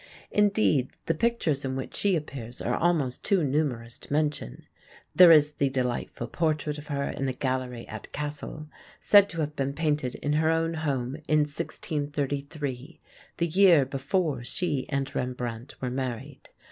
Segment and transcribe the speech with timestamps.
[0.31, 4.65] Indeed, the pictures in which she appears are almost too numerous to mention.
[5.13, 8.67] There is the delightful portrait of her in the gallery at Cassel,
[8.99, 12.99] said to have been painted in her own home in 1633,
[13.37, 16.49] the year before she and Rembrandt were married.